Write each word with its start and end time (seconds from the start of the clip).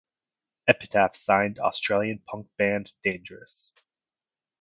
Epitaph 0.67 1.15
signed 1.15 1.59
Australian 1.59 2.17
punk 2.27 2.47
band 2.57 2.91
Dangerous! 3.03 3.71